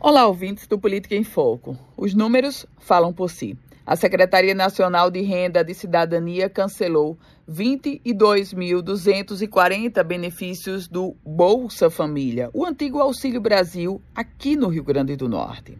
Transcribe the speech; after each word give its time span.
Olá, 0.00 0.28
ouvintes 0.28 0.68
do 0.68 0.78
Política 0.78 1.16
em 1.16 1.24
Foco. 1.24 1.76
Os 1.96 2.14
números 2.14 2.64
falam 2.78 3.12
por 3.12 3.28
si. 3.28 3.58
A 3.84 3.96
Secretaria 3.96 4.54
Nacional 4.54 5.10
de 5.10 5.22
Renda 5.22 5.64
de 5.64 5.74
Cidadania 5.74 6.48
cancelou 6.48 7.18
22.240 7.50 10.04
benefícios 10.04 10.86
do 10.86 11.16
Bolsa 11.26 11.90
Família, 11.90 12.48
o 12.54 12.64
antigo 12.64 13.00
Auxílio 13.00 13.40
Brasil, 13.40 14.00
aqui 14.14 14.54
no 14.54 14.68
Rio 14.68 14.84
Grande 14.84 15.16
do 15.16 15.28
Norte. 15.28 15.76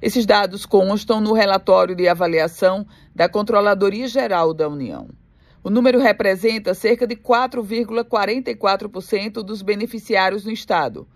Esses 0.00 0.24
dados 0.24 0.64
constam 0.64 1.20
no 1.20 1.34
relatório 1.34 1.94
de 1.94 2.08
avaliação 2.08 2.86
da 3.14 3.28
Controladoria 3.28 4.08
Geral 4.08 4.54
da 4.54 4.66
União. 4.66 5.10
O 5.62 5.68
número 5.68 5.98
representa 5.98 6.72
cerca 6.72 7.06
de 7.06 7.16
4,44% 7.16 9.42
dos 9.42 9.60
beneficiários 9.60 10.46
no 10.46 10.50
estado 10.50 11.06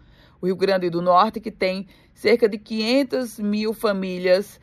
o 0.43 0.47
Rio 0.47 0.57
Grande 0.57 0.91
do 0.91 1.01
Norte, 1.01 1.41
que 1.41 1.53
tem 1.53 1.87
cerca 2.13 2.49
de 2.49 2.59
500 2.59 3.39
mil 3.39 3.73
famílias 3.73 4.59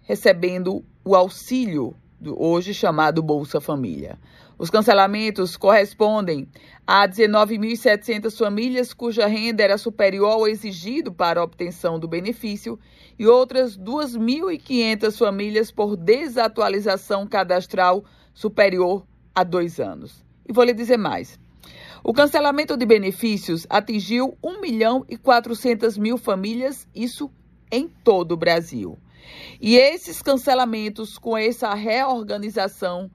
recebendo 0.00 0.82
o 1.04 1.14
auxílio, 1.14 1.94
hoje 2.24 2.72
chamado 2.72 3.22
Bolsa 3.22 3.60
Família. 3.60 4.18
Os 4.58 4.70
cancelamentos 4.70 5.56
correspondem 5.56 6.48
a 6.86 7.06
19.700 7.06 8.36
famílias 8.36 8.94
cuja 8.94 9.26
renda 9.26 9.62
era 9.62 9.78
superior 9.78 10.32
ao 10.32 10.48
exigido 10.48 11.12
para 11.12 11.42
obtenção 11.42 11.98
do 11.98 12.08
benefício 12.08 12.78
e 13.18 13.26
outras 13.26 13.78
2.500 13.78 15.16
famílias 15.18 15.70
por 15.70 15.96
desatualização 15.96 17.26
cadastral 17.26 18.04
superior 18.34 19.06
a 19.34 19.44
dois 19.44 19.78
anos. 19.78 20.24
E 20.48 20.52
vou 20.52 20.64
lhe 20.64 20.74
dizer 20.74 20.96
mais. 20.96 21.38
O 22.02 22.14
cancelamento 22.14 22.78
de 22.78 22.86
benefícios 22.86 23.66
atingiu 23.68 24.36
1 24.42 24.60
milhão 24.60 25.04
e 25.06 25.18
400 25.18 25.98
mil 25.98 26.16
famílias, 26.16 26.88
isso 26.94 27.30
em 27.70 27.88
todo 27.88 28.32
o 28.32 28.36
Brasil. 28.38 28.98
E 29.60 29.76
esses 29.76 30.22
cancelamentos, 30.22 31.18
com 31.18 31.36
essa 31.36 31.74
reorganização, 31.74 33.10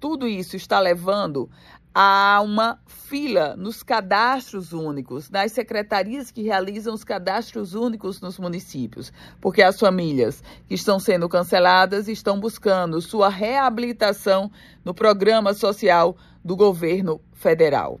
tudo 0.00 0.26
isso 0.26 0.56
está 0.56 0.80
levando 0.80 1.48
a 1.94 2.40
uma 2.44 2.80
fila 2.86 3.54
nos 3.56 3.84
cadastros 3.84 4.72
únicos, 4.72 5.30
nas 5.30 5.52
secretarias 5.52 6.32
que 6.32 6.42
realizam 6.42 6.92
os 6.92 7.04
cadastros 7.04 7.72
únicos 7.72 8.20
nos 8.20 8.36
municípios, 8.36 9.12
porque 9.40 9.62
as 9.62 9.78
famílias 9.78 10.42
que 10.66 10.74
estão 10.74 10.98
sendo 10.98 11.28
canceladas 11.28 12.08
estão 12.08 12.40
buscando 12.40 13.00
sua 13.00 13.28
reabilitação 13.28 14.50
no 14.84 14.92
programa 14.92 15.54
social 15.54 16.16
do 16.44 16.56
governo 16.56 17.20
federal. 17.32 18.00